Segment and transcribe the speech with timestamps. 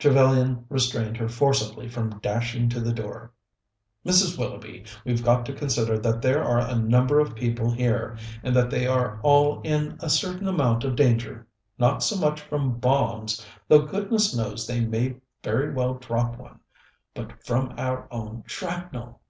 [0.00, 3.30] Trevellyan restrained her forcibly from dashing to the door.
[4.04, 4.36] "Mrs.
[4.36, 8.70] Willoughby, we've got to consider that there are a number of people here, and that
[8.70, 11.46] they are all in a certain amount of danger
[11.78, 15.14] not so much from bombs, though goodness knows they may
[15.44, 16.58] very well drop one,
[17.14, 19.16] but from our own shrapnel.